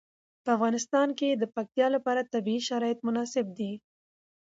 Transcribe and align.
په 0.43 0.49
افغانستان 0.57 1.07
کې 1.19 1.29
د 1.35 1.43
پکتیا 1.55 1.87
لپاره 1.95 2.29
طبیعي 2.33 2.61
شرایط 2.69 2.99
مناسب 3.07 3.45
دي. 3.57 3.71